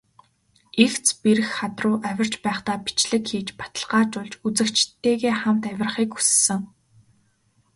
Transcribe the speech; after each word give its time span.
Эгц 0.83 1.05
бэрх 1.21 1.47
хад 1.57 1.75
руу 1.81 1.95
авирч 2.09 2.33
байхдаа 2.45 2.77
бичлэг 2.85 3.23
хийж, 3.29 3.47
баталгаажуулж, 3.59 4.33
үзэгчидтэйгээ 4.47 5.33
хамт 5.41 5.63
авирахыг 5.69 6.11
хүссэн. 6.15 6.61